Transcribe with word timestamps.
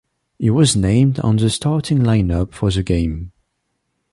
He 0.39 0.49
was 0.49 0.75
named 0.75 1.19
on 1.19 1.35
the 1.35 1.47
starting 1.51 2.03
line-up 2.03 2.55
for 2.55 2.71
the 2.71 2.81
game. 2.81 3.33